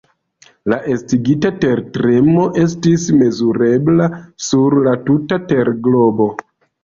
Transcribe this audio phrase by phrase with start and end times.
[0.71, 4.09] La estigita tertremo estis mezurebla
[4.49, 6.31] sur la tuta terglobo.